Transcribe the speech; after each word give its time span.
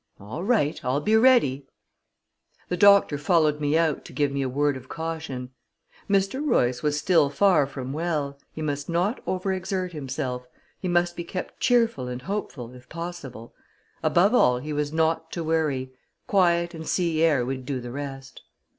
"All 0.19 0.43
right; 0.43 0.83
I'll 0.83 0.99
be 0.99 1.15
ready." 1.15 1.67
The 2.69 2.75
doctor 2.75 3.19
followed 3.19 3.61
me 3.61 3.77
out 3.77 4.03
to 4.05 4.13
give 4.13 4.31
me 4.31 4.41
a 4.41 4.49
word 4.49 4.75
of 4.75 4.89
caution. 4.89 5.51
Mr. 6.09 6.43
Royce 6.43 6.81
was 6.81 6.97
still 6.97 7.29
far 7.29 7.67
from 7.67 7.93
well; 7.93 8.39
he 8.51 8.63
must 8.63 8.89
not 8.89 9.21
over 9.27 9.53
exert 9.53 9.91
himself; 9.91 10.47
he 10.79 10.87
must 10.87 11.15
be 11.15 11.23
kept 11.23 11.59
cheerful 11.59 12.07
and 12.07 12.23
hopeful, 12.23 12.73
if 12.73 12.89
possible; 12.89 13.53
above 14.01 14.33
all, 14.33 14.57
he 14.57 14.73
was 14.73 14.91
not 14.91 15.31
to 15.33 15.43
worry; 15.43 15.93
quiet 16.25 16.73
and 16.73 16.87
sea 16.87 17.21
air 17.21 17.45
would 17.45 17.63
do 17.63 17.79
the 17.79 17.91
rest. 17.91 18.41